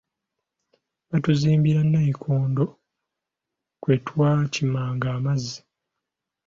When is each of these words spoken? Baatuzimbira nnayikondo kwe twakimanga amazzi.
Baatuzimbira 1.09 1.81
nnayikondo 1.83 2.63
kwe 3.81 3.95
twakimanga 4.07 5.07
amazzi. 5.17 5.57